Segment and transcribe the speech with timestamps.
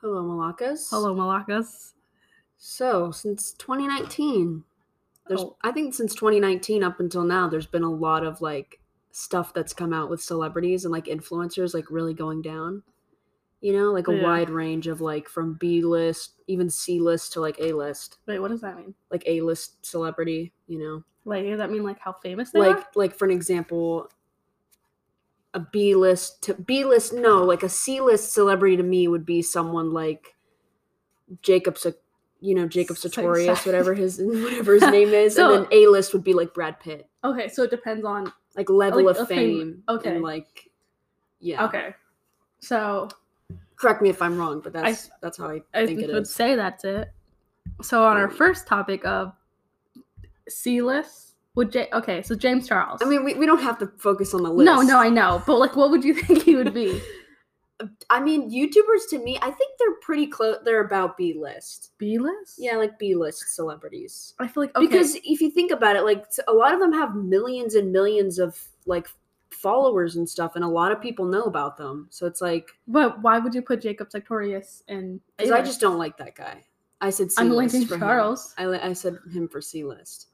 [0.00, 0.88] Hello, Malakas.
[0.90, 1.92] Hello, Malakas.
[2.56, 4.64] So, since 2019,
[5.28, 5.56] there's Oh.
[5.62, 8.80] I think since 2019 up until now, there's been a lot of like
[9.10, 12.82] stuff that's come out with celebrities and like influencers like really going down.
[13.60, 14.22] You know, like a Yeah.
[14.22, 18.38] wide range of like from B list, even C list to like A list, Wait,
[18.38, 18.94] what does that mean?
[19.10, 20.52] like A list celebrity.
[20.68, 22.86] You know, Like, does that mean like how famous they like are?
[22.94, 24.10] like for an example,
[25.56, 27.12] a B list to B list.
[27.12, 30.34] No, like a C list celebrity to me would be someone like
[31.42, 31.76] Jacob,
[32.40, 33.66] you know, Jacob So Sartorius, sad.
[33.66, 36.78] whatever his whatever his name is, So- and then A list would be like Brad
[36.78, 38.32] Pitt, Okay, so it depends on.
[38.56, 40.10] like level Like, of fame- okay.
[40.16, 40.70] and like
[41.40, 41.64] yeah.
[41.64, 41.94] Okay,
[42.60, 43.08] so
[43.76, 46.34] Correct me if I'm wrong, but that's that's how I I think it would is.
[46.34, 47.10] say that's it.
[47.82, 49.32] So on our first topic of
[50.48, 51.25] C list,
[51.56, 53.00] would J- okay, so James Charles.
[53.02, 54.66] I mean, we, we don't have to focus on the list.
[54.66, 57.00] no, no, I know, but like, what would you think he would be?
[58.08, 60.56] I mean, YouTubers to me, I think they're pretty close.
[60.64, 61.92] They're about B list.
[61.98, 62.54] B list?
[62.58, 64.34] Yeah, like B list celebrities.
[64.38, 64.86] I feel like okay.
[64.86, 68.38] Because if you think about it, like a lot of them have millions and millions
[68.38, 69.08] of like
[69.50, 72.06] followers and stuff, and a lot of people know about them.
[72.10, 75.20] So it's like, but why would you put Jacob Sartorius in?
[75.36, 76.64] because I just don't like that guy.
[77.00, 78.00] I said C I'm list for him.
[78.00, 78.54] Charles.
[78.56, 80.28] I I said him for C list.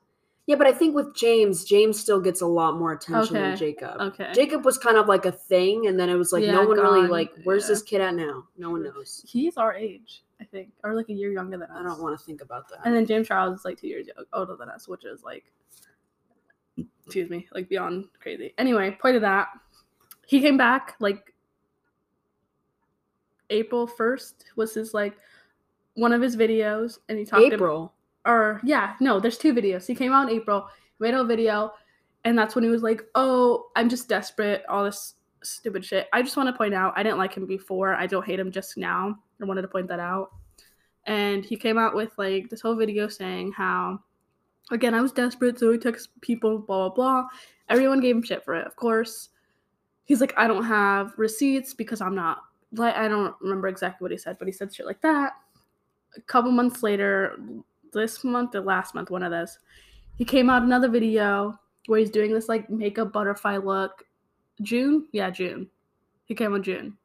[0.47, 3.59] Yeah, but I think with James, James still gets a lot more attention than Okay,
[3.59, 4.01] Jacob.
[4.01, 4.33] Okay.
[4.35, 6.79] Jacob was kind of like a thing, and then it was like no Yeah, one
[6.79, 7.31] really gone, like.
[7.45, 7.69] Where's yeah.
[7.69, 8.45] this kid at now?
[8.57, 9.25] No one knows.
[9.27, 11.77] He's our age, I think, or like a year younger than us.
[11.79, 12.81] I don't want to think about that.
[12.85, 15.45] And then James Charles is like two years older than us, which is like,
[17.07, 18.53] excuse me, like beyond crazy.
[18.59, 19.47] Anyway, point of that,
[20.27, 21.33] he came back like
[23.51, 25.15] April first was his like
[25.95, 27.93] one of his videos, and he talked about April.
[28.25, 29.87] Or yeah, no, there's two videos.
[29.87, 30.67] He came out in April,
[30.99, 31.73] made a video,
[32.25, 36.23] and that's when he was like, "Oh, I'm just desperate, all this stupid shit." I
[36.23, 37.95] just want to point out, I didn't like him before.
[37.95, 39.19] I don't hate him just now.
[39.41, 40.31] I wanted to point that out.
[41.07, 43.99] And he came out with like this whole video saying how,
[44.71, 47.29] again, I was desperate, so he texts people, blah blah blah.
[47.69, 49.31] Everyone gave him shit for it, of course.
[50.05, 52.39] He's like, I don't have receipts because I'm not
[52.75, 55.33] like I don't remember exactly what he said, but he said shit like that.
[56.17, 57.39] A couple months later,
[57.93, 59.59] this month or last month, one of those,
[60.17, 64.05] he came out another video where he's doing this like makeup butterfly look.
[64.61, 65.07] June?
[65.13, 65.69] Yeah, June.
[66.27, 66.97] He came on June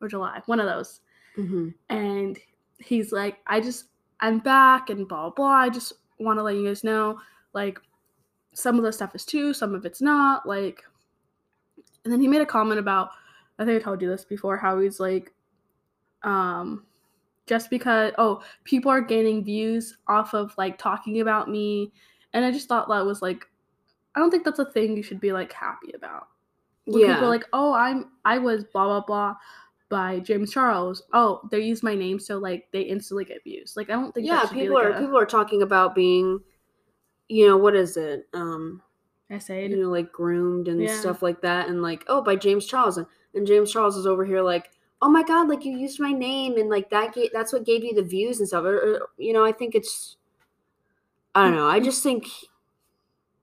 [0.00, 1.00] or July, one of those.
[1.36, 2.38] hmm And
[2.78, 3.86] he's like, I just,
[4.20, 5.46] I'm back and blah, blah, blah.
[5.46, 7.18] I just want to let you guys know,
[7.52, 7.78] like,
[8.52, 10.46] some of the stuff is true, some of it's not.
[10.46, 10.82] Like,
[12.04, 13.10] and then he made a comment about,
[13.58, 15.32] I think I told you this before, how he's like,
[16.22, 16.84] um,
[17.46, 21.92] just because oh people are gaining views off of like talking about me
[22.32, 23.44] and i just thought that was like
[24.14, 26.28] i don't think that's a thing you should be like happy about
[26.86, 27.14] when Yeah.
[27.14, 29.36] people are like oh i'm i was blah blah blah
[29.88, 33.90] by james charles oh they use my name so like they instantly get views like
[33.90, 36.40] i don't think yeah, people like, are a- people are talking about being,
[37.28, 38.28] you know, what is it?
[38.34, 38.82] Um,
[39.30, 40.88] essay you know, like groomed and Yeah.
[40.88, 44.24] stuff like that, and like, oh, by James Charles, and, and James Charles is over
[44.24, 44.70] here like,
[45.02, 47.84] oh my god, like you used my name, and like that gave, that's what gave
[47.84, 48.64] you the views and stuff.
[48.64, 50.16] Or, or, you know, I think it's,
[51.34, 51.68] I don't know.
[51.68, 52.26] I just think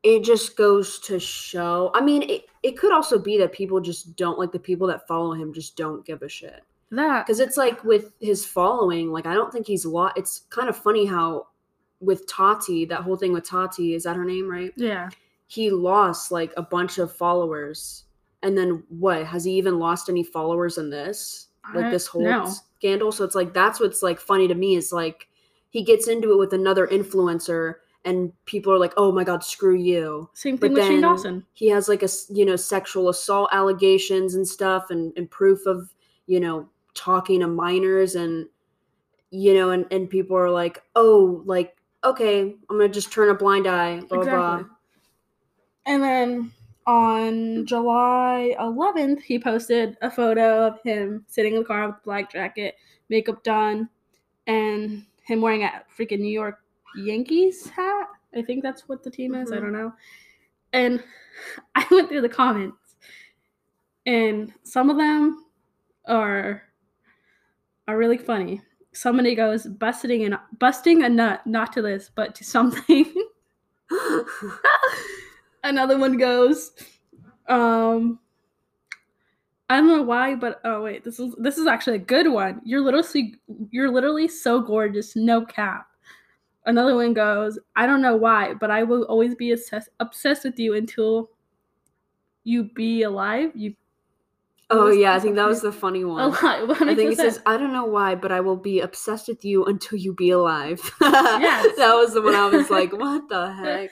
[0.04, 1.92] it just goes to show.
[1.94, 5.08] I mean, it it could also be that people just don't like the people that
[5.08, 6.62] follow him just don't give a shit.
[6.92, 10.70] that because it's like with his following like i don't think he's lot it's kind
[10.70, 11.48] of funny how
[12.00, 15.10] with tati that whole thing with tati is that her name right yeah
[15.48, 18.06] he lost like a bunch of followers
[18.42, 22.54] and then what has he even lost any followers in this like this whole no.
[22.78, 25.28] scandal so it's like that's what's like funny to me is like
[25.70, 29.76] he gets into it with another influencer and people are like oh my god screw
[29.76, 33.50] you same but thing with shane dawson he has like a you know sexual assault
[33.52, 35.94] allegations and stuff and, and proof of
[36.26, 38.48] you know talking to minors and
[39.30, 43.34] you know and, and people are like oh like okay i'm gonna just turn a
[43.34, 44.74] blind eye blah blah blah Exactly.
[45.88, 46.52] And then
[46.88, 52.02] on July 11th, he posted a photo of him sitting in the car with a
[52.04, 52.76] black jacket,
[53.10, 53.90] makeup done,
[54.48, 56.60] and him wearing a freaking New York
[56.98, 58.08] Yankees hat.
[58.36, 59.52] I think that's what the team is.
[59.52, 59.62] I Mhm.
[59.62, 59.94] don't know.
[60.74, 61.04] And
[61.76, 62.96] I went through the comments,
[64.06, 65.46] and some of them
[66.08, 66.64] are
[67.88, 68.62] are really funny.
[68.94, 73.06] Somebody goes busting and busting a nut, not to this, but to something.
[75.68, 76.72] Another one goes,
[77.50, 78.20] um,
[79.70, 82.62] I don't know why, but oh wait, this is this is actually a good one.
[82.64, 83.36] You're literally
[83.70, 85.88] you're literally so gorgeous, no cap.
[86.66, 90.58] Another one goes, I don't know why, but I will always be obsessed obsessed with
[90.58, 91.32] you until
[92.46, 93.52] you be alive.
[93.54, 93.76] You
[94.70, 96.32] Oh yeah, I think that was the funny one.
[96.32, 99.44] What I think it says, "I don't know why, but I will be obsessed with
[99.44, 101.76] you until you be alive." Yes.
[101.78, 103.92] that was the one I was like, "What the heck?"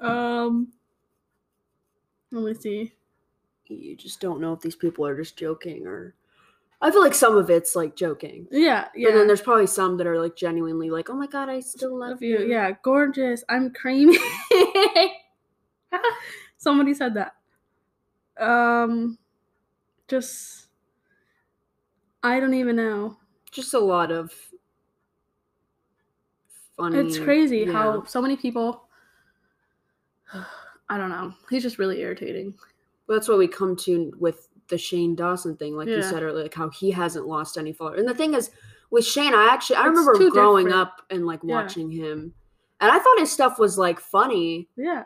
[0.00, 0.72] Um,
[2.32, 2.92] let me see.
[3.68, 6.14] You just don't know if these people are just joking or.
[6.80, 9.08] I feel like some of it's like joking, Yeah, yeah.
[9.08, 11.98] and then there's probably some that are like genuinely like, "Oh my god, I still
[11.98, 12.46] love, love you.
[12.46, 13.42] Yeah, gorgeous.
[13.48, 14.18] I'm creamy.
[16.58, 17.32] Somebody said that.
[18.38, 19.16] Um,
[20.06, 20.66] just
[22.22, 23.16] I don't even know.
[23.50, 24.32] Just a lot of
[26.76, 26.98] funny.
[26.98, 27.72] It's crazy yeah.
[27.72, 28.85] how so many people.
[30.88, 31.32] I don't know.
[31.50, 32.54] He's just really irritating.
[33.06, 36.42] Well, that's what we come to with the Shane Dawson thing, like you said earlier,
[36.44, 38.00] like how he hasn't lost any followers.
[38.00, 38.50] And the thing is,
[38.90, 40.88] with Shane, I actually I It's remember growing different.
[40.88, 41.54] up and like Yeah.
[41.54, 42.34] watching him,
[42.80, 45.04] and I thought his stuff was like funny, Yeah,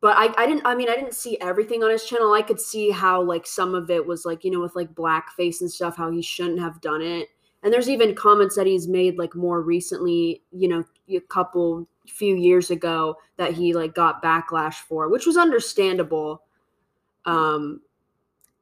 [0.00, 2.32] but I I didn't I mean I didn't see everything on his channel.
[2.32, 5.60] I could see how like some of it was like you know with like blackface
[5.60, 7.28] and stuff, how he shouldn't have done it.
[7.62, 12.36] And there's even comments that he's made like more recently, you know, a couple few
[12.36, 16.42] years ago that he like got backlash for, which was understandable.
[17.24, 17.80] Um,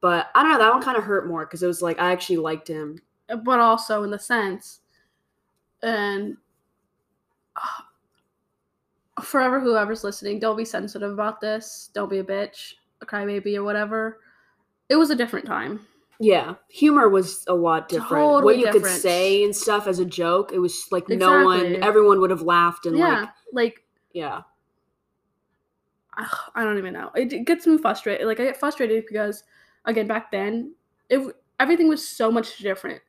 [0.01, 2.11] but I don't know, that one kind of hurt more because it was like I
[2.11, 2.99] actually liked him.
[3.43, 4.81] but also in the sense,
[5.81, 6.37] and
[7.55, 7.83] uh,
[9.23, 11.89] forever whoever's listening, don't be sensitive about this.
[11.93, 14.19] Don't be a bitch, a crybaby, or whatever.
[14.89, 15.79] It was a different time.
[16.19, 18.23] Yeah, humor was a lot different.
[18.23, 21.83] what Totally you could say and stuff as a joke, it was like no one,
[21.83, 23.83] everyone would have laughed and yeah, like, like
[24.13, 24.41] yeah,
[26.17, 27.11] I don't even know.
[27.15, 28.25] It, gets me frustrated.
[28.27, 29.43] Like I get frustrated because
[29.85, 30.73] again back then,
[31.09, 33.01] it everything was so much different.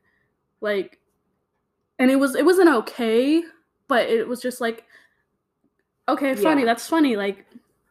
[0.59, 0.99] Like,
[1.99, 3.43] and it was it wasn't okay,
[3.87, 4.83] but it was just like,
[6.09, 6.61] okay, funny.
[6.61, 6.65] Yeah.
[6.65, 7.15] That's funny.
[7.15, 7.45] Like,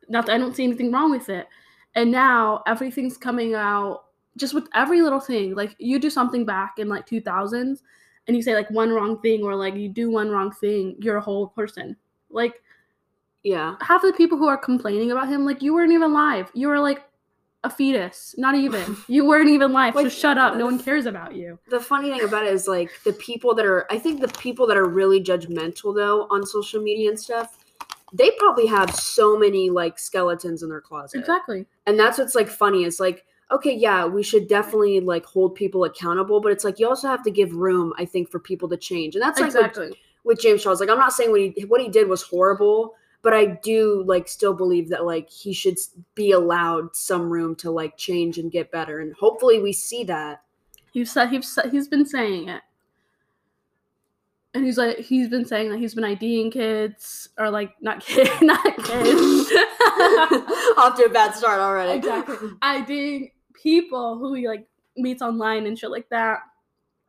[0.08, 1.46] not I don't see anything wrong with it.
[1.94, 4.05] And now everything's coming out
[4.36, 5.54] just with every little thing.
[5.54, 7.80] Like you do something back in like 2000s,
[8.26, 11.16] and you say like one wrong thing, or like you do one wrong thing, you're
[11.16, 11.96] a whole person.
[12.30, 12.62] Like
[13.42, 13.76] yeah.
[13.80, 16.50] half of the people who are complaining about him, like you weren't even live.
[16.54, 17.04] You were like
[17.64, 18.34] a fetus.
[18.38, 18.96] Not even.
[19.08, 19.94] You weren't even live.
[19.94, 20.56] Like, so shut up.
[20.56, 21.58] No one cares about you.
[21.68, 24.66] The funny thing about it is like the people that are, I think the people
[24.66, 27.58] that are really judgmental though on social media and stuff,
[28.12, 31.18] they probably have so many like skeletons in their closet.
[31.18, 31.66] Exactly.
[31.86, 35.84] and that's what's like funny is like okay yeah we should definitely like hold people
[35.84, 38.76] accountable but it's like you also have to give room i think for people to
[38.76, 39.92] change and that's like with- exactly.
[40.24, 43.32] with, james charles like i'm not saying what he what he did was horrible but
[43.32, 45.78] i do like still believe that like he should
[46.16, 50.42] be allowed some room to like change and get better and hopefully we see that
[50.92, 52.62] He's said he's said- he's been saying it.
[54.54, 58.30] And he's like he's been saying that he's been IDing kids or like not kids
[58.40, 59.52] not kids.
[60.78, 62.48] off to a bad start already exactly.
[62.62, 63.30] IDing
[63.62, 64.66] people who he like
[64.96, 66.40] meets online and shit like that.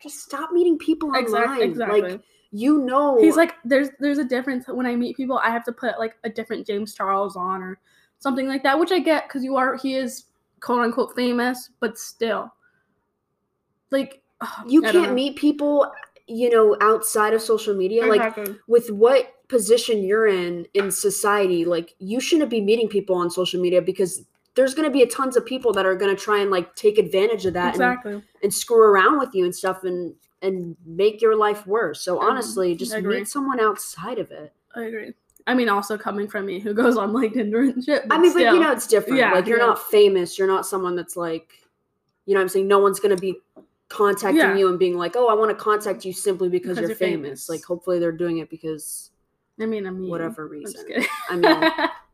[0.02, 1.66] just stop meeting people online Exactly.
[1.66, 2.02] Exactly.
[2.02, 2.22] like
[2.52, 5.38] you know He's like, there's there's a difference when I meet people.
[5.38, 7.78] I have to put like a different James Charles on or
[8.20, 10.26] something like that, which I get because you are he is
[10.62, 12.54] quote unquote famous, but still,
[13.92, 14.22] like
[14.68, 15.92] you I can't meet people
[16.28, 21.96] you know outside of social media like with what position you're in in society like
[22.00, 24.26] you shouldn't be meeting people on social media because
[24.58, 26.76] there's going to be a tons of people that are going to try and like
[26.76, 28.22] take advantage of that and, exactly.
[28.44, 32.76] and screw around with you and stuff and and make your life worse so honestly
[32.76, 35.14] just meet someone outside of it I agree.
[35.48, 38.04] I mean, also coming from me who goes on like Tinder and shit.
[38.12, 39.66] i mean but you know it's different Yeah, like you're yeah.
[39.68, 41.50] not famous you're not someone that's like
[42.26, 43.36] you know what i'm saying no one's going to be
[43.90, 44.56] contacting Yeah.
[44.58, 46.98] you and being like oh i want to contact you simply because, Because you're, you're
[46.98, 47.26] famous.
[47.46, 47.50] famous.
[47.50, 49.12] like hopefully they're doing it because
[49.60, 50.86] I mean, I mean, whatever reason.
[51.32, 51.72] I mean,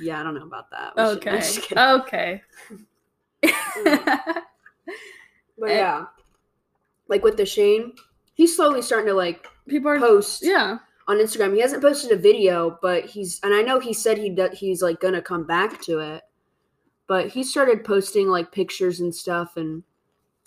[0.00, 0.92] Yeah, I don't know about that.
[0.96, 1.40] We okay.
[1.40, 1.78] kidding.
[1.78, 2.42] Okay.
[5.58, 5.76] But Eh.
[5.76, 6.06] yeah,
[7.08, 7.92] like with the Shane,
[8.34, 9.98] he's slowly starting to like People are.
[9.98, 10.78] post Yeah.
[11.06, 11.54] on Instagram.
[11.54, 14.82] He hasn't posted a video, but he's and I know he said he do, he's
[14.82, 16.22] like gonna come back to it.
[17.06, 19.82] But he started posting like pictures and stuff and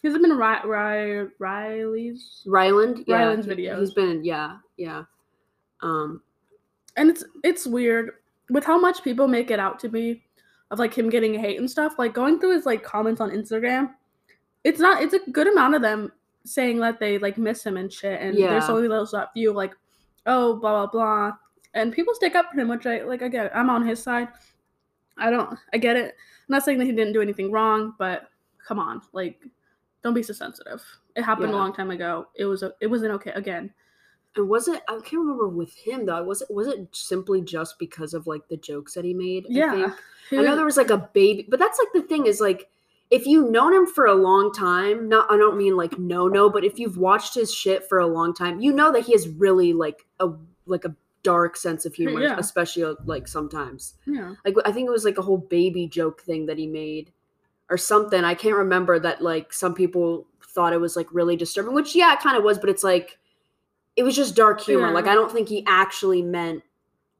[0.01, 2.43] He's it been Ri- Ri- Riley's?
[2.45, 3.79] Ryland, yeah, Ryland's videos.
[3.79, 5.03] He's been yeah, yeah.
[5.81, 6.21] Um,
[6.97, 8.11] and it's it's weird
[8.49, 10.23] with how much people make it out to be
[10.71, 13.91] of like him getting hate and stuff like going through his like comments on instagram
[14.63, 16.11] it's not it's a good amount of them
[16.43, 18.49] saying that they like miss him and shit and Yeah.
[18.51, 19.73] there's only those that few like
[20.25, 21.37] oh blah blah blah
[21.73, 23.51] and people stick up for him which i like i get it.
[23.55, 24.27] i'm on his side
[25.17, 28.29] i don't i get it i'm not saying that he didn't do anything wrong but
[28.67, 29.43] come on like
[30.03, 30.83] don't be so sensitive
[31.15, 31.55] it happened Yeah.
[31.55, 33.71] a long time ago it was it wasn't okay again
[34.35, 34.81] and was it?
[34.87, 36.23] I can't remember with him though.
[36.23, 36.51] Was it?
[36.51, 39.45] Was it simply just because of like the jokes that he made?
[39.45, 39.71] I yeah
[40.29, 40.41] think?
[40.41, 42.67] I know there was like a baby, but that's like the thing is like
[43.11, 46.49] if you've known him for a long time, not I don't mean like no no,
[46.49, 49.27] but if you've watched his shit for a long time, you know that he has
[49.27, 50.29] really like a
[50.65, 52.37] like a dark sense of humor, Yeah.
[52.37, 53.93] especially uh, like sometimes.
[54.05, 54.35] Yeah.
[54.43, 57.11] Like I think it was like a whole baby joke thing that he made
[57.69, 58.23] or something.
[58.23, 62.13] I can't remember that like some people thought it was like really disturbing, which yeah,
[62.13, 63.17] it kind of was, but it's like
[63.95, 64.87] it was just dark humor.
[64.87, 64.93] Yeah.
[64.93, 66.63] Like I don't think he actually meant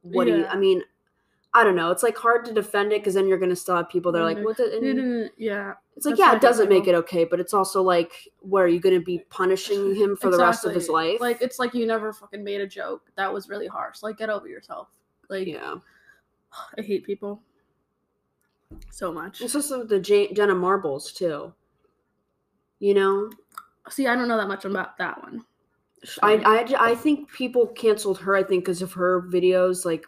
[0.02, 0.50] what he Yeah.
[0.50, 0.82] I mean,
[1.54, 1.90] I don't know.
[1.90, 4.24] It's like hard to defend it because then you're gonna still have people that are
[4.24, 4.44] like, Mhm.
[4.44, 5.74] what the and Yeah.
[5.96, 8.68] it's like, That's yeah, it doesn't make it okay, but it's also like, where are
[8.68, 11.18] you going to be punishing him for the rest of his life?
[11.18, 14.02] Like it's like you never fucking made a joke that was really harsh.
[14.02, 14.88] Like get over yourself.
[15.30, 15.76] Like yeah.
[16.78, 17.40] I hate people
[18.90, 19.40] so much.
[19.40, 21.54] It's also the J- Jenna Marbles too.
[22.78, 23.30] You know,
[23.88, 25.44] See, I don't know that much about that one.
[26.22, 28.36] I, I I think people canceled her.
[28.36, 30.06] I think because of her videos, like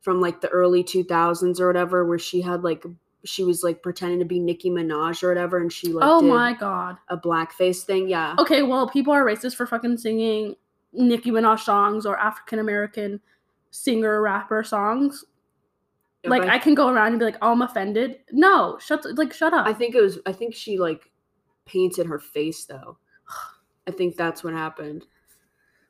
[0.00, 2.84] from like the early two thousands or whatever, where she had like
[3.24, 6.54] she was like pretending to be Nicki Minaj or whatever, and she like oh my
[6.54, 6.96] god.
[7.08, 8.08] a blackface thing.
[8.08, 10.54] Yeah, Okay, well, people are racist for fucking singing
[10.92, 13.20] Nicki Minaj songs or African American
[13.70, 15.24] singer rapper songs.
[16.24, 16.50] Like Okay.
[16.50, 19.66] I can go around and be like, "Oh, I'm offended." No, shut like shut up.
[19.66, 20.18] I think it was.
[20.26, 21.10] I think she like
[21.64, 22.98] painted her face though.
[23.86, 25.06] I think that's what happened.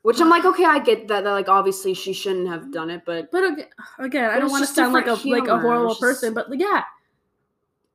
[0.01, 1.23] Which I'm like, okay, I get that.
[1.25, 3.67] That like obviously she shouldn't have done it, but but again,
[3.99, 6.49] again I don't want to sound like a different like a horrible It's person, but
[6.49, 6.83] like, yeah,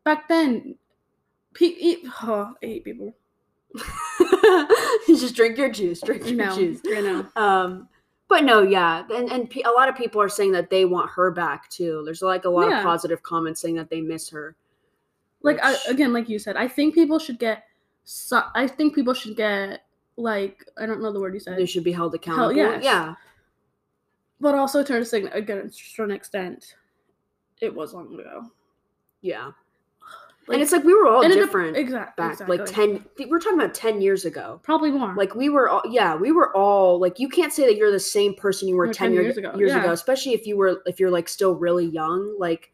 [0.04, 0.74] back then,
[1.54, 3.14] pe- e- oh, I hate people.
[5.08, 6.00] you just drink your juice.
[6.00, 6.80] Drink your No, juice.
[6.84, 7.26] you know.
[7.36, 7.88] Um,
[8.28, 11.10] but no, yeah, and and pe- a lot of people are saying that they want
[11.10, 12.02] her back too.
[12.04, 12.78] There's like a lot Yeah.
[12.78, 14.56] of positive comments saying that they miss her.
[15.42, 17.64] like I, again like you said i think people should get
[18.04, 19.80] so, i think people should get
[20.16, 22.52] like i don't know the word you said they should be held accountable.
[22.52, 22.82] yes.
[22.84, 23.14] Yeah,
[24.40, 26.76] but also to a sign again to an extent
[27.60, 28.50] it was long ago
[29.22, 29.52] yeah.
[30.46, 33.58] Like- and it's like we were all different exact- back exactly like 10 we're talking
[33.58, 37.18] about 10 years ago probably more like we were all yeah we were all like
[37.18, 39.36] you can't say that you're the same person you were Or 10, 10 year- years
[39.38, 39.80] ago, years yeah.
[39.80, 42.72] ago especially if you were if you're like still really young like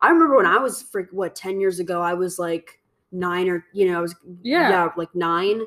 [0.00, 2.80] i remember when i was for what 10 years ago i was like
[3.12, 4.70] nine or you know i was Yeah.
[4.70, 5.60] yeah like nine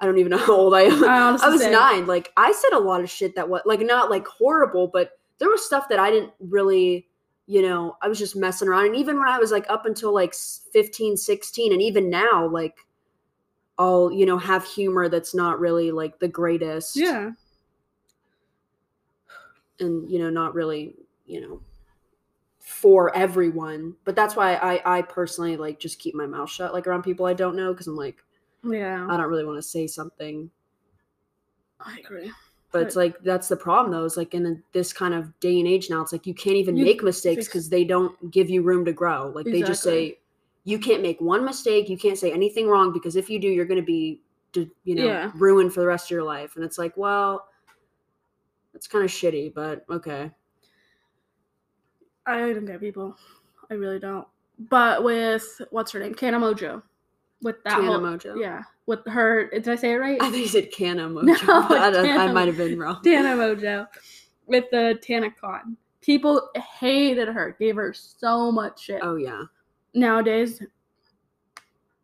[0.00, 1.02] i don't even know how old i am.
[1.02, 2.06] Oh, I i was nine.
[2.06, 5.48] Like i said a lot of shit that was like not like horrible but there
[5.50, 7.06] was stuff that i didn't really
[7.46, 8.86] you know i was just messing around.
[8.86, 12.46] And even when i was like up until like s- 15 16 and even now
[12.48, 12.76] like
[13.78, 16.96] i'll you know have humor that's not really like the greatest.
[16.96, 17.32] Yeah.
[19.78, 20.94] And you know not really
[21.26, 21.60] you know
[22.58, 23.94] for everyone.
[24.04, 27.26] But that's why i i personally like just keep my mouth shut like around people
[27.26, 28.16] i don't know because i'm like
[28.72, 29.06] yeah.
[29.10, 30.50] I don't really want to say something.
[31.80, 32.30] I agree.
[32.72, 35.58] But it's like that's the problem though It's like in a, this kind of day
[35.60, 38.50] and age now it's like you can't even You- make mistakes because they don't give
[38.50, 39.32] you room to grow.
[39.34, 40.18] Like they just say
[40.64, 43.64] you can't make one mistake you can't say anything wrong because if you do you're
[43.66, 44.20] going to be
[44.84, 45.30] you know Yeah.
[45.36, 46.56] ruined for the rest of your life.
[46.56, 47.48] And it's like well
[48.74, 50.30] it's kind of shitty but okay.
[52.26, 53.16] I don't get people.
[53.70, 54.26] I really don't.
[54.58, 56.14] But with what's her name?
[56.14, 56.82] Kana Mojo
[57.42, 60.48] with that whole, Mojo yeah with her did i say it right I think you
[60.48, 61.24] said Canna Mojo.
[61.24, 63.02] No, I, I might have been wrong.
[63.02, 63.86] Tana Mongeau
[64.46, 65.76] with the TanaCon.
[66.00, 69.00] People hated her, gave her so much shit.
[69.02, 69.42] Oh yeah.
[69.92, 70.62] Nowadays,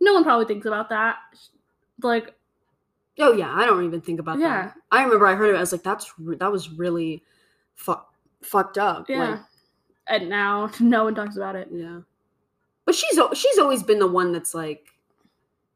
[0.01, 1.17] no one probably thinks about that.
[2.03, 2.35] Like,
[3.19, 3.55] Oh yeah.
[3.55, 4.63] I don't even think about Yeah.
[4.63, 4.75] that.
[4.91, 5.57] I remember I heard it.
[5.57, 7.23] I was like, that's that was really
[7.75, 7.95] fu-
[8.43, 9.09] fucked up.
[9.09, 9.31] yeah.
[9.31, 9.41] Like,
[10.09, 11.69] and now no one talks about it.
[11.73, 12.01] yeah.
[12.85, 14.89] But she's she's always been the one that's like,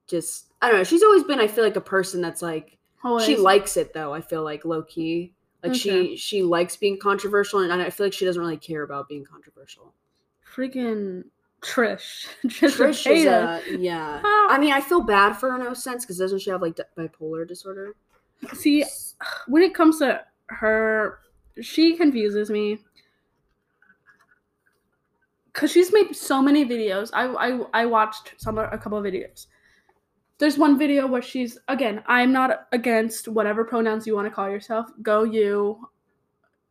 [0.07, 0.85] just I don't know.
[0.85, 1.41] She's always been.
[1.41, 3.25] I feel like a person that's like Always.
[3.25, 4.13] she likes it though.
[4.13, 5.33] I feel like low key.
[5.63, 5.79] Like Okay.
[5.79, 9.25] she she likes being controversial, and I feel like she doesn't really care about being
[9.25, 9.93] controversial.
[10.55, 11.25] freaking
[11.63, 12.27] Trish.
[12.47, 14.21] Trish, Trish is a yeah.
[14.25, 14.47] Ah.
[14.51, 16.79] I mean, I feel bad for her in a sense because doesn't she have like
[16.97, 17.95] bipolar disorder?
[18.55, 18.85] See,
[19.49, 21.21] when it comes to her,
[21.61, 22.79] she confuses me.
[25.55, 27.11] Cause she's made so many videos.
[27.15, 29.47] I I, I watched some a couple of videos.
[30.39, 32.03] There's one video where she's again.
[32.07, 34.87] I'm not against whatever pronouns you want to call yourself.
[35.03, 35.89] Go you.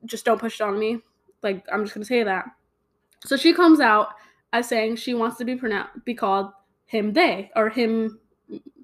[0.06, 1.00] Just don't push it on me.
[1.42, 2.46] Like I'm just gonna say that.
[3.26, 4.10] So she comes out
[4.54, 6.52] as saying she wants to be pronounced be called
[6.86, 8.20] him they or him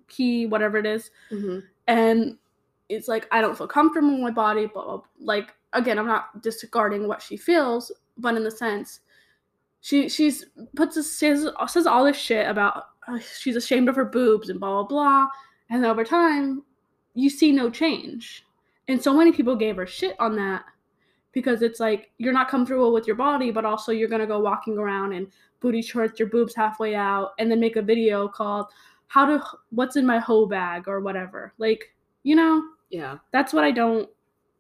[0.10, 1.60] he whatever it is Mm-hmm.
[1.88, 2.38] and
[2.90, 7.08] it's like I don't feel comfortable in my body, but like again, I'm not disregarding
[7.08, 9.00] what she feels, but in the sense,
[9.80, 10.46] she she's
[10.76, 14.60] puts this, says says all this shit about uh, she's ashamed of her boobs and
[14.60, 15.28] blah blah blah,
[15.70, 16.64] and over time,
[17.14, 18.46] you see no change,
[18.88, 20.64] and so many people gave her shit on that,
[21.32, 24.78] because it's like you're not comfortable with your body, but also you're gonna go walking
[24.78, 25.28] around and
[25.60, 28.68] booty shorts your boobs halfway out, and then make a video called
[29.08, 31.54] "How to What's in My hoe bag" or whatever.
[31.58, 33.18] Like, you know, Yeah.
[33.32, 34.10] that's what I don't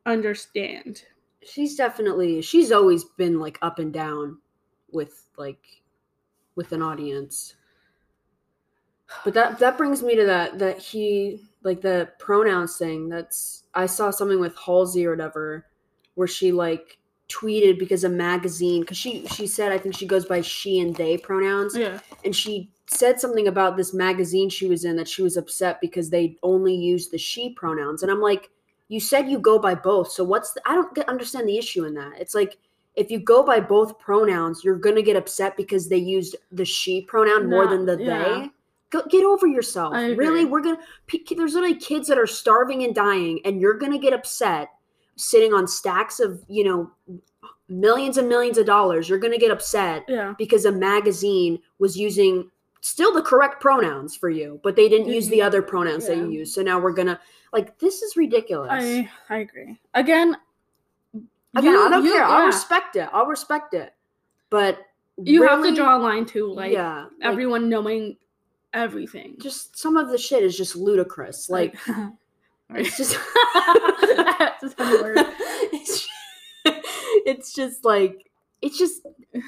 [0.05, 1.03] understand.
[1.43, 4.37] She's definitely she's always been like up and down
[4.91, 5.81] with like
[6.55, 7.55] with an audience.
[9.23, 13.09] But that that brings me to that that he like the pronouns thing.
[13.09, 15.65] That's I saw something with Halsey or whatever
[16.15, 16.97] where she like
[17.29, 20.95] tweeted because a magazine because she she said I think she goes by she and
[20.95, 21.75] they pronouns.
[21.77, 25.79] Yeah, and she said something about this magazine she was in that she was upset
[25.79, 28.03] because they only used the she pronouns.
[28.03, 28.49] And i'm like
[28.89, 30.11] you said you go by both.
[30.11, 32.13] So what's the, i don't get, understand the issue in that.
[32.19, 32.57] It's like
[32.97, 37.01] if you go by both pronouns you're gonna get upset because they used the she
[37.03, 38.23] pronoun more No, than the yeah.
[38.23, 38.49] they
[38.91, 40.77] go, get over yourself really we're gonna
[41.35, 44.69] there's literally kids that are starving and dying and you're gonna get upset
[45.15, 46.91] sitting on stacks of you know
[47.69, 50.33] millions and millions of dollars you're gonna get upset yeah.
[50.37, 52.49] because a magazine was using
[52.81, 55.45] still the correct pronouns for you, but they didn't use the Mhm.
[55.45, 56.51] other pronouns that you use.
[56.51, 57.19] So now we're gonna
[57.53, 58.71] like this is ridiculous.
[58.71, 59.79] I I agree.
[59.93, 60.35] Again,
[61.53, 62.23] Again, you- I don't you- care.
[62.23, 63.07] I'll respect it.
[63.13, 63.93] I'll respect it.
[64.49, 64.79] But
[65.21, 68.17] You have to draw a line too, like yeah, like, everyone knowing
[68.73, 69.35] everything.
[69.39, 71.49] just some of the shit is just ludicrous.
[71.49, 71.75] Like
[72.69, 73.17] it's just
[74.39, 75.17] That's just word.
[75.73, 76.07] it's,
[77.25, 78.29] it's just like
[78.61, 79.01] it's just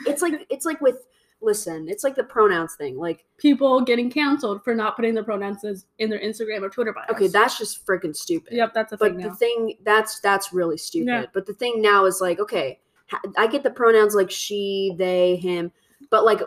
[0.08, 0.98] it's like it's like with
[1.42, 2.98] listen, it's like the pronouns thing.
[2.98, 7.10] Like people getting canceled for not putting the pronouns in their Instagram or Twitter bios.
[7.12, 8.53] okay, that's just freaking stupid.
[8.53, 11.25] yep, that's a but thing the thing that's that's really stupid Yeah.
[11.34, 12.80] but the thing now is like okay
[13.38, 15.72] i get the pronouns like she they him
[16.10, 16.39] but like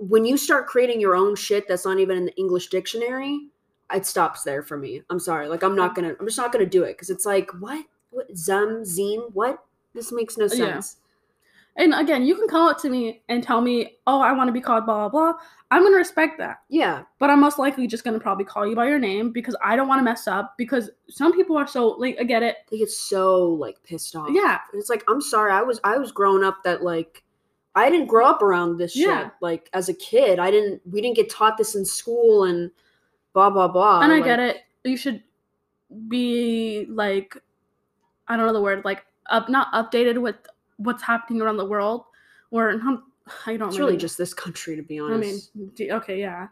[0.00, 3.48] when you start creating your own shit that's not even in the english dictionary
[3.92, 5.02] it stops there for me.
[5.10, 5.48] I'm sorry.
[5.48, 7.84] Like i'm not gonna i'm just not gonna do it because it's like what?
[8.10, 8.36] What?
[8.36, 8.82] Zum?
[8.84, 9.30] Zine?
[9.32, 9.64] What?
[9.94, 10.48] This makes no Yeah.
[10.80, 10.96] sense.
[11.76, 14.52] And again, you can call it to me and tell me, "Oh, I want to
[14.52, 15.40] be called blah blah blah."
[15.72, 17.02] I'm gonna respect that, yeah.
[17.18, 19.88] But I'm most likely just gonna probably call you by your name because I don't
[19.88, 20.54] want to mess up.
[20.58, 22.56] Because some people are so like, I get it.
[22.70, 24.28] they get so like pissed off.
[24.32, 25.52] Yeah, And it's like i'm sorry.
[25.52, 27.22] I was i was growing up that like
[27.74, 31.16] i didn't grow up around this shit like as a kid i didn't we didn't
[31.16, 32.70] get taught this in school and
[33.32, 34.58] blah blah blah and I like, get it.
[34.84, 35.22] You should
[36.08, 37.36] be like,
[38.28, 40.36] I don't know the word, like up, not updated with
[40.76, 42.04] what's happening around the world.
[42.50, 43.02] Or not,
[43.46, 43.68] I don't.
[43.68, 45.50] it's really really just this country to be honest.
[45.54, 46.48] I mean, okay, yeah,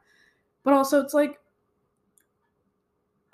[0.65, 1.39] but also it's like,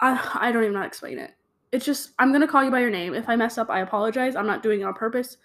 [0.01, 1.33] I I don't even know how to explain it.
[1.73, 3.15] It's just I'm gonna call you by your name.
[3.15, 4.37] If I mess up, I apologize.
[4.37, 5.37] I'm not doing it on purpose.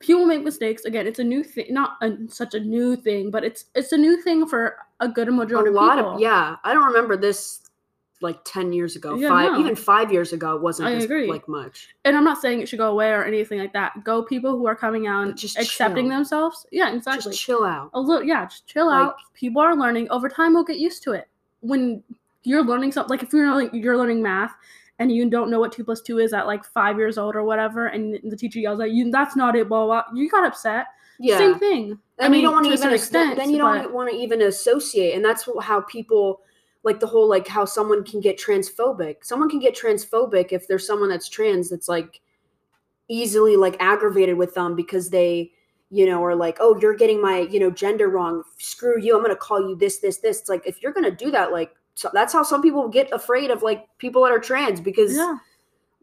[0.00, 0.84] People make mistakes.
[0.84, 3.96] Again, it's a new thing, not a, such a new thing, but it's it's a
[3.98, 6.14] new thing for a good a majority lot of people.
[6.16, 7.60] of yeah i don't remember this
[8.20, 9.60] like 10 years ago Yeah, five no.
[9.60, 11.28] even five years ago it wasn't I this agree.
[11.28, 14.02] like much And I'm not saying it should go away or anything like that.
[14.02, 16.16] Go people who are coming out and Just accepting chill.
[16.16, 16.66] themselves.
[16.72, 17.30] Yeah, exactly.
[17.30, 20.52] just chill out a little yeah just chill Like- out people are learning over time
[20.52, 21.28] we'll get used to it
[21.60, 22.02] when
[22.42, 24.54] you're learning something like if you're learning you're learning math
[24.98, 27.44] and you don't know what two plus two is at like five years old or
[27.44, 30.86] whatever and the teacher yells at you that's not it blah blah, you got upset.
[31.20, 31.38] Yeah.
[31.38, 31.98] Same thing.
[32.16, 34.16] Then I mean, you don't want to to even extent, then you don't want to
[34.16, 36.40] even associate and that's how people
[36.84, 39.16] like the whole like how someone can get transphobic.
[39.22, 42.20] Someone can get transphobic if there's someone that's trans that's like
[43.08, 45.50] easily like aggravated with them because they
[45.90, 48.42] you know are like oh you're getting my you know gender wrong.
[48.58, 49.16] Screw you.
[49.16, 50.40] I'm gonna call you this this this.
[50.40, 53.50] It's like if you're gonna do that like so that's how some people get afraid
[53.50, 55.36] of like people that are trans because yeah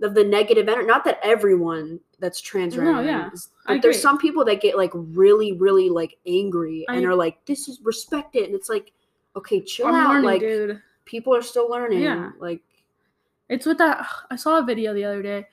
[0.02, 0.86] of the negative energy.
[0.86, 4.76] Not that everyone that's trans No, right yeah, is, but there's some people that get
[4.76, 8.68] like really, really like angry and I- are like, "This is respect it," and it's
[8.68, 8.92] like,
[9.38, 10.10] okay, chill i'm out.
[10.10, 12.02] learning like dude people are still learning.
[12.02, 12.32] Yeah.
[12.40, 12.62] Like
[13.48, 15.48] it's with that i saw a video the other day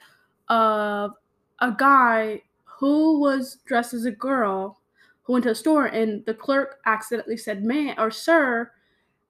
[0.49, 1.13] of
[1.61, 4.81] a guy who was dressed as a girl
[5.23, 8.73] who went to a store and the clerk accidentally said man or sir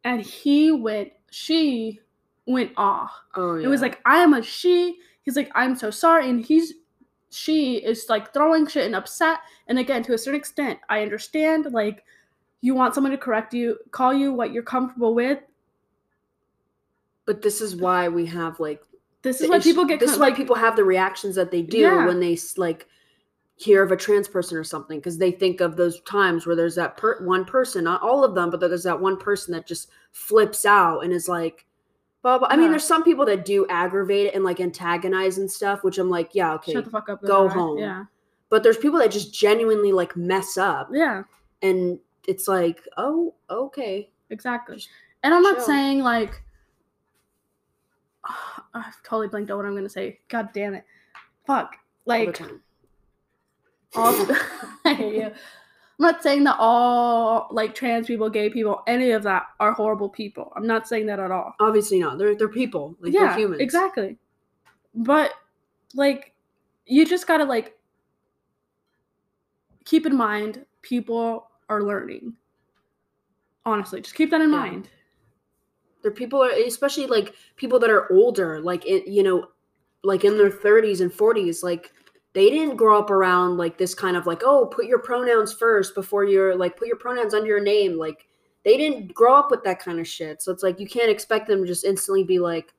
[0.05, 2.01] and he went she
[2.47, 3.13] went off.
[3.35, 3.67] Oh yeah.
[3.67, 4.99] it was like i am a she.
[5.23, 6.29] He's like i'm so sorry.
[6.29, 6.75] And he's
[7.31, 9.39] she is like throwing shit and upset.
[9.69, 12.05] And again to a certain extent i understand like
[12.61, 15.39] you want someone to correct you call you what you're comfortable with.
[17.25, 18.83] But this is why we have like
[19.23, 21.63] this is why people get This is why like, people have the reactions that they
[21.63, 22.07] do Yeah.
[22.07, 22.89] when they like
[23.63, 26.75] hear of a trans person or something because they think of those times where there's
[26.75, 29.89] that per- one person, not all of them, but there's that one person that just
[30.11, 31.67] flips out and is like,
[32.23, 32.49] blah, blah.
[32.51, 32.71] I mean, Yeah.
[32.73, 36.31] there's some people that do aggravate it and like antagonize and stuff, which I'm like,
[36.35, 36.73] yeah, okay.
[36.73, 37.79] shut the fuck up go home.
[37.79, 38.05] yeah
[38.49, 41.23] But there's people that just genuinely like mess up yeah
[41.63, 41.99] and
[42.29, 44.11] it's like, oh, okay.
[44.31, 44.89] exactly Just
[45.23, 46.43] and i'm not saying like
[48.75, 50.85] i've totally blanked out what i'm gonna say god damn it
[51.47, 52.41] fuck like.
[53.95, 54.27] All
[54.85, 55.23] I hate you.
[55.25, 55.33] I'm
[55.99, 60.53] not saying that all like trans people, gay people, any of that are horrible people.
[60.57, 61.55] I'm not saying that at all.
[61.61, 62.19] Obviously not.
[62.19, 62.97] They're they're people.
[63.01, 63.61] Like yeah, they're humans.
[63.61, 64.17] exactly.
[64.95, 65.33] But
[65.95, 66.33] like,
[66.87, 67.77] you just gotta like
[69.85, 72.35] keep in mind people are learning.
[73.65, 74.59] Honestly, just keep that in Yeah.
[74.59, 74.89] mind.
[76.03, 79.47] They're people, are, especially like people that are older, like it, you know,
[80.03, 81.63] like in their 30s and 40s.
[81.63, 81.93] Like
[82.35, 85.95] they didn't grow up around like this kind of like, oh, put your pronouns first
[85.95, 87.99] before you're like put your pronouns under your name.
[87.99, 88.27] Like
[88.65, 90.41] they didn't grow up with that kind of shit.
[90.41, 92.73] So it's like you can't expect them to just instantly be like,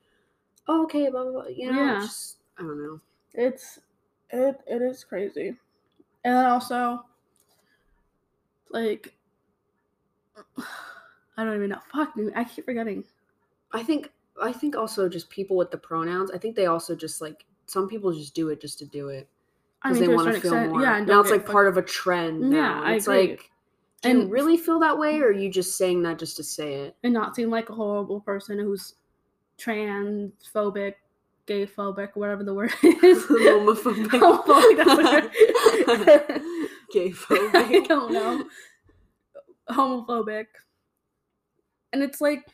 [0.67, 1.45] oh, okay, blah blah blah.
[1.47, 1.99] You know, Yeah.
[2.01, 2.99] just, I don't know.
[3.33, 3.79] It's
[4.31, 5.55] it it is crazy.
[6.23, 7.05] And then also
[8.69, 9.13] like
[11.37, 11.79] I don't even know.
[11.91, 12.31] Fuck me.
[12.35, 13.03] I keep forgetting.
[13.71, 14.11] I think
[14.41, 16.31] I think also just people with the pronouns.
[16.31, 19.27] I think they also just like some people just do it just to do it
[19.83, 20.81] I because mean, they to want to feel extent, more.
[20.81, 20.97] yeah.
[20.97, 22.41] And now it's like part of a trend.
[22.53, 22.83] Yeah, now.
[22.83, 23.27] I it's agree.
[23.29, 23.49] like,
[24.01, 26.43] do you And- really feel that way, or are you just saying that just to
[26.43, 26.95] say it?
[27.03, 28.95] and not seem like a horrible person who's
[29.59, 30.95] transphobic,
[31.45, 33.23] gay phobic, whatever the word is.
[33.25, 34.07] Homophobic.
[34.07, 36.41] Homophobic, that's.
[36.91, 38.45] Gay I don't know.
[39.69, 40.45] Homophobic.
[41.91, 42.45] And it's like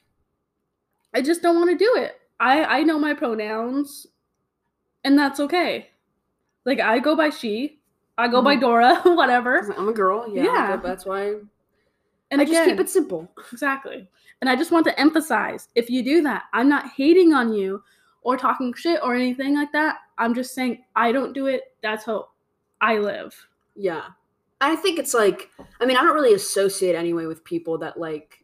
[1.13, 2.19] I just don't want to do it.
[2.39, 4.07] I I know my pronouns
[5.03, 5.89] and that's okay.
[6.69, 7.79] Like I go by she,
[8.17, 8.61] I go by Mhm.
[8.61, 9.73] Dora, whatever.
[9.75, 10.25] I'm a girl.
[10.31, 10.75] Yeah, Yeah.
[10.77, 11.33] that's why
[12.31, 13.27] And I just keep it simple.
[13.51, 14.07] Exactly.
[14.39, 17.81] And I just want to emphasize if you do that, I'm not hating on you
[18.21, 19.97] or talking shit or anything like that.
[20.19, 21.73] I'm just saying I don't do it.
[21.81, 22.27] That's how
[22.81, 23.33] I live.
[23.75, 24.03] Yeah.
[24.61, 25.49] I think it's like
[25.81, 28.38] I mean, I don't really associate anyway with people that like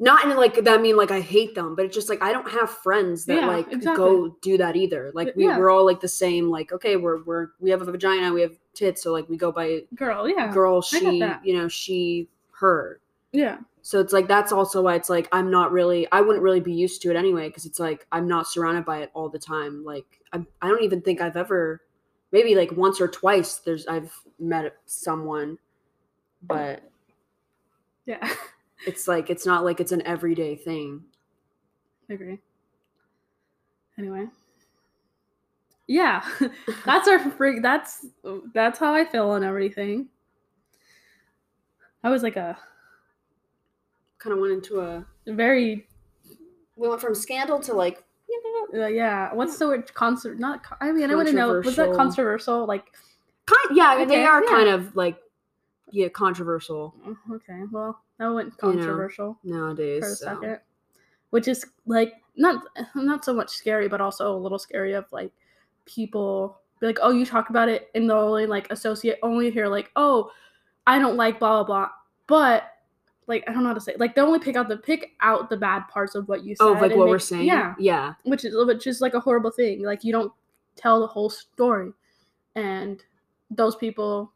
[0.00, 2.50] not in like that mean like I hate them, but it's just like I don't
[2.50, 3.96] have friends that Yeah, like exactly.
[3.96, 5.10] go do that either.
[5.14, 5.58] Like we, Yeah.
[5.58, 8.56] we're all like the same, like, okay, we're we're we have a vagina, we have
[8.74, 10.52] tits, so like we go by Girl, yeah.
[10.52, 12.28] girl, she, you know, she,
[12.58, 13.00] her.
[13.32, 13.58] Yeah.
[13.82, 16.72] So it's like that's also why it's like I'm not really I wouldn't really be
[16.72, 19.84] used to it anyway because it's like I'm not surrounded by it all the time.
[19.84, 21.82] Like I I don't even think I've ever
[22.32, 25.58] maybe like once or twice there's I've met someone
[26.42, 26.82] but
[28.06, 28.26] Yeah.
[28.86, 31.02] it's like it's not like it's an everyday thing.
[32.10, 32.38] I agree.
[33.98, 34.26] Anyway.
[35.86, 36.24] Yeah.
[36.84, 38.06] that's our freak that's
[38.52, 40.08] that's how I feel on everything.
[42.02, 42.56] I was like a
[44.18, 45.86] Kind of went into a very
[46.76, 48.02] we went from scandal to like
[48.74, 51.92] uh, yeah, what's the word concert not I mean I want to know was that
[51.92, 52.66] Controversial.
[52.66, 52.86] like
[53.46, 54.50] kind yeah, mean, they are yeah.
[54.50, 55.18] kind of like
[55.90, 60.02] yeah, controversial oh, okay, well, that went You know, controversial nowadays.
[60.02, 60.24] for a so.
[60.24, 60.58] second.
[61.30, 62.62] Which is like not
[62.94, 65.32] not so much scary but also a little scary of like
[65.84, 69.66] people be like, "Oh, you talk about it and they'll only like associate only hear
[69.68, 70.30] like, "Oh,
[70.86, 71.88] I don't like blah blah blah."
[72.26, 72.64] But
[73.26, 73.92] like I don't know how to say.
[73.92, 74.00] it.
[74.00, 76.74] Like they only pick out the pick out the bad parts of what you oh,
[76.74, 76.78] said.
[76.82, 77.46] Oh, like what we're saying?
[77.46, 78.14] Yeah, Yeah.
[78.24, 79.82] which is which is like a horrible thing.
[79.82, 80.32] Like you don't
[80.76, 81.92] tell the whole story,
[82.54, 83.02] and
[83.50, 84.32] those people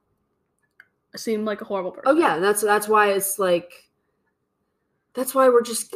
[1.17, 2.17] seem like a horrible oh, person.
[2.17, 3.73] Oh yeah, that's that's why it's like
[5.15, 5.95] that's why we're just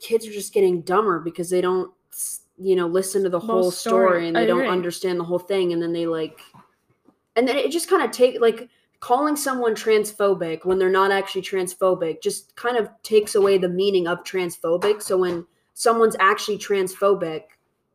[0.00, 1.92] kids are just getting dumber because they don't
[2.58, 4.28] you know listen to the whole Whole story, story.
[4.28, 4.70] and I they don't agree.
[4.72, 6.40] understand the whole thing and then they like
[7.36, 8.68] and then it just kind of take like
[9.00, 14.06] calling someone transphobic when they're not actually transphobic just kind of takes away the meaning
[14.06, 17.42] of transphobic so when someone's actually transphobic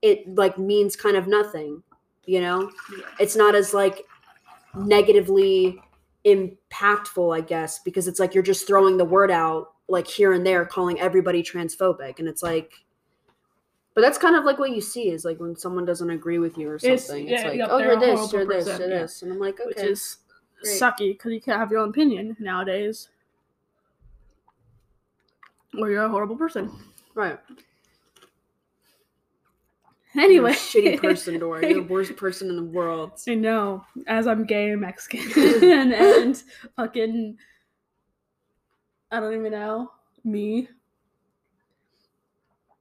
[0.01, 1.81] it like means kind of nothing
[2.25, 3.05] you know Yeah.
[3.19, 4.03] it's not as like
[4.75, 5.81] negatively
[6.27, 10.45] impactful i guess because it's like you're just throwing the word out like here and
[10.45, 12.73] there calling everybody transphobic and it's like
[13.95, 16.57] but that's kind of like what you see is like when someone doesn't agree with
[16.57, 18.99] you or something it's, yeah, like yep, oh you're this you're this you're yeah.
[18.99, 20.17] this and i'm like okay which is
[20.61, 20.81] great.
[20.81, 23.09] sucky because you can't have your own opinion nowadays.
[25.77, 26.71] Or you're a horrible person.
[27.13, 27.39] right
[30.23, 31.61] Anyway, shitty person Dora.
[31.67, 35.21] you're the worst person in the world I know, as I'm gay and Mexican
[35.63, 36.43] and, and
[36.75, 37.37] fucking,
[39.11, 39.91] I don't even know,
[40.23, 40.67] me.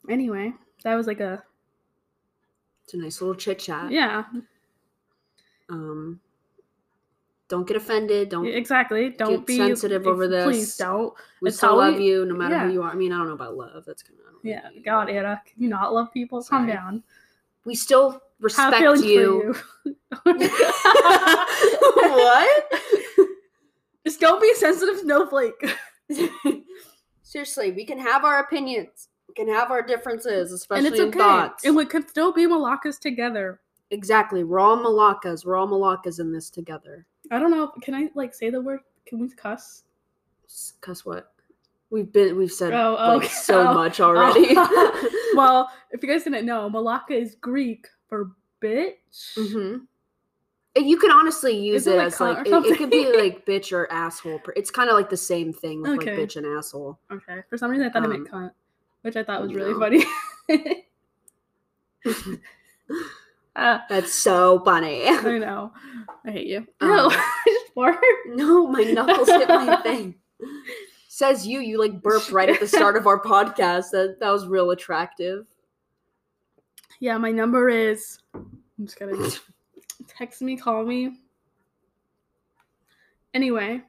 [0.08, 0.52] Anyway,
[0.84, 1.42] that was like a,
[2.84, 4.22] it's a nice little chit chat yeah,
[5.68, 6.20] um
[7.48, 9.10] don't get offended don't exactly.
[9.10, 10.44] Don't be sensitive over this.
[10.44, 11.12] Please don't.
[11.40, 12.66] we It's still love we- you no matter yeah.
[12.66, 15.10] who you are i mean i don't know about love that's kind of Yeah, God,
[15.10, 16.40] Anna, can you not love people?
[16.42, 17.02] Calm down.
[17.66, 19.54] We still respect you.
[19.84, 19.92] you.
[21.94, 22.72] what?
[24.06, 25.76] Just don't be a sensitive snowflake.
[27.22, 29.08] Seriously, we can have our opinions.
[29.28, 31.18] We can have our differences, especially and it's okay.
[31.18, 31.64] thoughts.
[31.64, 33.60] And we can still be Malakas together.
[33.90, 34.44] exactly.
[34.44, 35.44] We're all Malakas.
[35.44, 37.04] We're all Malakas in this together.
[37.32, 37.72] I don't know.
[37.82, 38.80] Can I like say the word?
[39.06, 39.82] Can we cuss?
[40.80, 41.32] Cuss what?
[41.90, 43.74] We've been we've said Oh, like so Oh.
[43.74, 44.54] much already.
[44.56, 45.10] Oh.
[45.36, 49.34] well, if you guys didn't know, Malaka is Greek for bitch.
[49.36, 49.78] hmm
[50.76, 53.72] You can honestly use it it like as like it, it could be like bitch
[53.72, 54.40] or asshole.
[54.56, 56.16] It's kind of like the same thing with Okay.
[56.16, 56.98] like bitch and asshole.
[57.10, 57.42] Okay.
[57.48, 58.50] For some reason, I thought it meant Um, cunt,
[59.02, 59.78] which I thought was really no.
[59.78, 60.04] funny.
[63.56, 65.06] uh, That's so funny.
[65.06, 65.72] I know.
[66.24, 66.66] I hate you.
[66.80, 67.66] Um, no, I just
[68.28, 70.14] no, my knuckles hit my thing.
[71.16, 71.60] Says you.
[71.60, 73.90] You like burped right at the start of our podcast.
[73.92, 75.46] That that was real attractive.
[77.00, 78.18] Yeah, my number is.
[78.34, 79.26] I'm just kidding.
[80.06, 81.16] Text me, call me.
[83.32, 83.80] Anyway,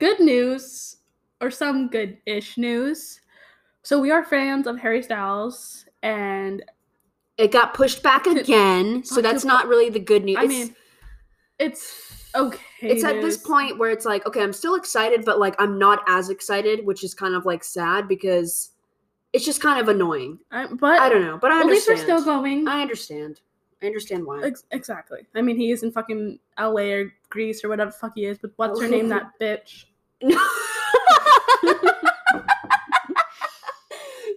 [0.00, 0.96] good news,
[1.40, 3.20] or some good ish news.
[3.84, 6.60] So, we are fans of Harry Styles, and
[7.38, 10.38] It got pushed back again, so that's not really the good news.
[10.40, 10.74] I mean,
[11.60, 12.58] it's okay.
[12.80, 16.00] it's at this point where it's like, okay, I'm still excited, but like I'm not
[16.08, 18.70] as excited, which is kind of like sad because
[19.32, 20.38] it's just kind of annoying.
[20.50, 22.68] I, but I don't know, but I at least we're still going.
[22.68, 23.40] I understand.
[23.82, 24.42] I understand why.
[24.44, 25.26] Ex- exactly.
[25.34, 28.38] I mean, he is in fucking LA or Greece or whatever the fuck he is,
[28.38, 29.08] but what's her name?
[29.08, 29.86] That bitch.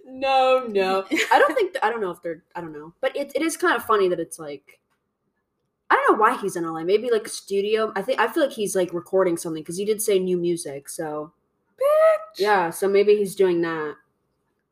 [0.06, 1.04] no, no.
[1.32, 2.92] I don't think I don't know if they're I don't know.
[3.00, 4.80] But it, it is kind of funny that it's like
[5.90, 6.82] I don't know why he's in LA.
[6.82, 7.92] Maybe like a studio.
[7.94, 10.88] I think I feel like he's like recording something because he did say new music.
[10.88, 11.32] So
[11.78, 12.38] Bitch.
[12.40, 13.94] yeah, so maybe he's doing that.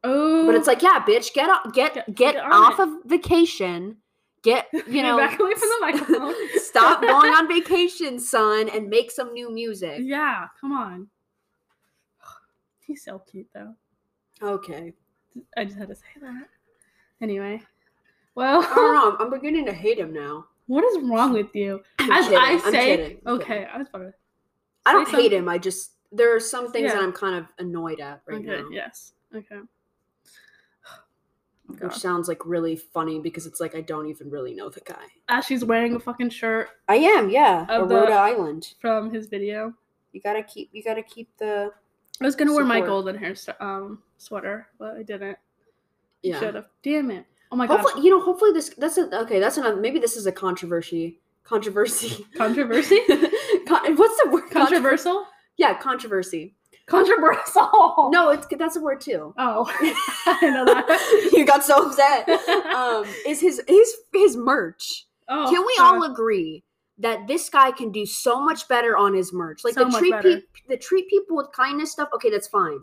[0.02, 0.44] Oh.
[0.46, 2.82] But it's like, yeah, bitch, get off, get Get- get, get off it.
[2.82, 3.96] of vacation.
[4.42, 6.34] Get you know, back away from the microphone.
[6.56, 10.00] stop going on vacation, son, and make some new music.
[10.02, 11.08] Yeah, come on.
[12.86, 13.74] He's so cute though.
[14.42, 14.92] Okay.
[15.56, 16.48] I just had to say that.
[17.22, 17.62] Anyway.
[18.34, 19.16] Well, I don't know.
[19.24, 20.46] I'm beginning to hate him now.
[20.66, 21.82] What is wrong with you?
[21.98, 23.66] I'm As kidding, I I'm say, kidding, I'm okay.
[23.72, 24.12] I was fucking.
[24.86, 25.48] I don't hate him.
[25.48, 28.68] I just there are some things that I'm kind of annoyed at right okay, now,
[28.70, 29.56] yes, okay.
[31.80, 35.04] which sounds like really funny because it's like I don't even really know the guy.
[35.28, 37.66] As she's wearing a fucking shirt I am, yeah.
[37.68, 38.74] Of Rhode Island.
[38.80, 39.74] from his video.
[40.12, 40.70] You gotta keep.
[40.72, 41.72] You gotta keep the.
[42.20, 45.36] I was gonna wear my golden hair um sweater, but I didn't.
[46.22, 46.38] Yeah.
[46.38, 46.66] Should have.
[46.82, 47.26] Damn it.
[47.54, 47.78] Oh my god.
[47.82, 48.20] Hopefully, you know.
[48.20, 48.70] Hopefully, this.
[48.76, 49.38] That's a, okay.
[49.38, 49.76] That's another.
[49.80, 51.20] Maybe this is a controversy.
[51.44, 52.26] Controversy.
[52.36, 52.98] Controversy?
[53.68, 54.40] Con- what's the word?
[54.50, 55.24] Contro- Controversial?
[55.56, 56.56] yeah, controversy.
[56.86, 58.08] Controversial.
[58.12, 59.32] No, it's that's a word too.
[59.38, 59.70] Oh,
[60.26, 61.30] I know that.
[61.32, 62.28] you got so upset.
[62.74, 65.06] Um, is his his his merch?
[65.28, 65.94] oh, Can we God.
[65.94, 66.64] all agree
[66.98, 69.62] that this guy can do so much better on his merch?
[69.62, 70.36] Like So the treat better.
[70.40, 72.08] pe- the treat people with kindness stuff.
[72.16, 72.80] Okay, that's fine.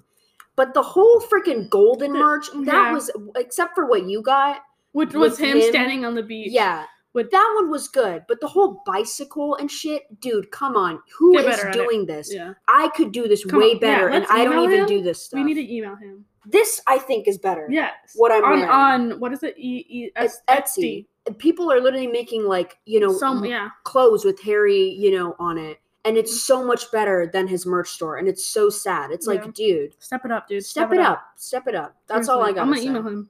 [0.56, 2.92] But the whole freaking golden merch, that yeah.
[2.94, 4.62] was except for what you got.
[4.94, 5.70] Which was with him, him?
[5.70, 6.52] standing on the beach.
[6.52, 6.86] Yeah.
[7.14, 11.00] With- that one was good, but the whole bicycle and shit, dude, come on.
[11.18, 11.74] Who Get is it.
[11.74, 12.34] doing this?
[12.34, 12.54] Yeah.
[12.70, 14.88] I could do this Come way on, yeah, better, and I don't even him.
[14.88, 15.38] do this stuff.
[15.38, 16.24] We need to email him.
[16.46, 17.68] this, I think, is better.
[17.70, 17.94] Yes.
[18.16, 18.70] What I'm on wearing.
[18.70, 19.56] on what is it?
[19.58, 21.06] E E S- Etsy.
[21.38, 23.70] People are literally making like you know Some yeah.
[23.84, 25.80] clothes with Harry, you know, on it.
[26.04, 28.18] And it's so much better than his merch store.
[28.18, 29.12] And it's so sad.
[29.12, 30.66] It's like, dude, Step it up, dude.
[30.66, 31.24] step, it up.
[31.36, 31.96] Step it up.
[32.08, 32.62] That's all I got.
[32.64, 33.30] I'm gonna email him.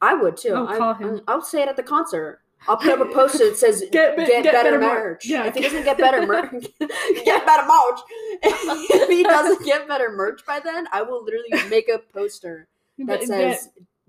[0.00, 0.54] I would too.
[0.54, 1.20] I'll I, call him.
[1.28, 2.40] I'll say it at the concert.
[2.66, 5.26] I'll put up a poster that says Get get, get better, better merch.
[5.26, 5.46] Yeah.
[5.46, 6.50] If he doesn't get better merch,
[6.80, 8.00] get better merch.
[8.42, 12.66] if he doesn't get better merch by then, I will literally make a poster
[12.98, 13.68] that says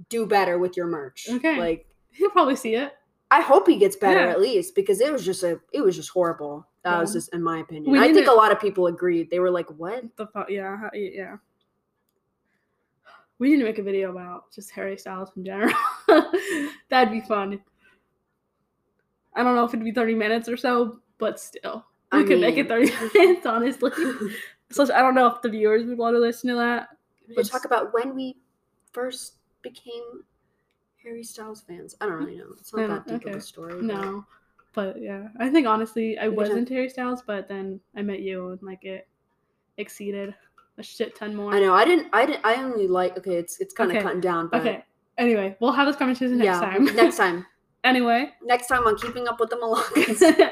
[0.10, 1.28] do better with your merch.
[1.30, 1.58] Okay.
[1.60, 2.94] Like he'll probably see it.
[3.32, 4.32] I hope he gets better Yeah.
[4.32, 6.66] at least because it was just a it was just horrible.
[6.84, 7.92] That was just in my opinion.
[7.92, 9.30] We I think a lot of people agreed.
[9.30, 11.38] They were like, "What?" The fu- yeah yeah.
[13.38, 15.74] We need to make a video about just Harry Styles in general.
[16.90, 17.62] That'd be fun.
[19.34, 21.86] I don't know if it'd be 30 minutes or so, but still.
[22.12, 23.92] We I could make it 30 minutes, honestly.
[24.72, 26.90] So I don't know if the viewers would want to listen to that.
[27.36, 28.38] We talk about when we
[28.92, 30.24] first became
[31.04, 31.96] Harry Styles fans.
[32.00, 32.54] I don't really know.
[32.60, 33.82] It's not that deep of a story.
[33.82, 33.96] No.
[33.98, 34.39] But
[35.00, 38.62] yeah, I think honestly, I was into Harry Styles, but then I met you and
[38.62, 39.08] like it
[39.78, 40.34] exceeded
[40.78, 41.54] a shit ton more.
[41.54, 41.74] I know.
[41.74, 42.08] I didn't.
[42.14, 42.46] I didn't.
[42.46, 43.18] I only like.
[43.18, 44.04] Okay, it's it's kind of Okay.
[44.04, 44.48] cutting down.
[44.48, 44.84] But Okay.
[45.18, 46.86] Anyway, we'll have this conversation next yeah, time.
[46.96, 47.46] next time.
[47.84, 50.52] anyway, Next time on keeping up with the Malakas.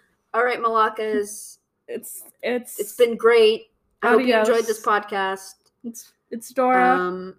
[0.34, 1.58] All right, Malakas.
[1.88, 3.66] it's it's It's been great.
[4.02, 5.54] I hope you enjoyed this podcast.
[5.84, 6.96] it's it's Dora.
[6.98, 7.36] Um,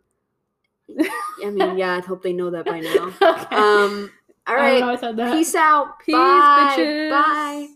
[1.44, 3.14] I mean, yeah, I hope they know that by now.
[3.22, 3.56] okay.
[3.56, 4.12] Um,
[4.58, 4.90] all I don't know.
[4.90, 5.34] I said that.
[5.34, 6.00] Peace out.
[6.00, 6.76] Peace, Bye.
[6.78, 7.10] bitches.
[7.10, 7.68] Bye.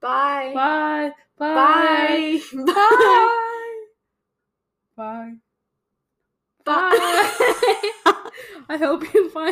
[0.00, 0.52] Bye.
[0.54, 1.12] Bye.
[1.38, 2.40] Bye.
[2.52, 2.64] Bye.
[4.96, 5.34] Bye.
[5.34, 5.34] Bye.
[6.64, 8.20] Bye.
[8.68, 9.46] I hope you find.